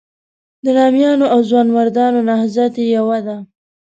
د 0.63 0.65
نامیانو 0.77 1.25
او 1.33 1.39
ځوانمردانو 1.49 2.19
نهضت 2.29 2.73
یې 2.81 2.85
یوه 2.97 3.17
ده. 3.25 3.37